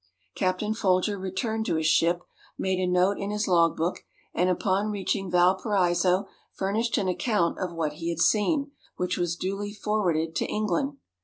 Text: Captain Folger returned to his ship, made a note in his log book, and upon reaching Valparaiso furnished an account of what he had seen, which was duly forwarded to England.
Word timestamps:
Captain 0.33 0.73
Folger 0.73 1.15
returned 1.15 1.63
to 1.67 1.75
his 1.75 1.85
ship, 1.85 2.23
made 2.57 2.79
a 2.79 2.87
note 2.89 3.19
in 3.19 3.29
his 3.29 3.47
log 3.47 3.77
book, 3.77 4.03
and 4.33 4.49
upon 4.49 4.89
reaching 4.89 5.29
Valparaiso 5.29 6.27
furnished 6.53 6.97
an 6.97 7.07
account 7.07 7.59
of 7.59 7.71
what 7.75 7.93
he 7.93 8.09
had 8.09 8.17
seen, 8.19 8.71
which 8.95 9.15
was 9.19 9.35
duly 9.35 9.71
forwarded 9.71 10.35
to 10.35 10.45
England. 10.45 10.97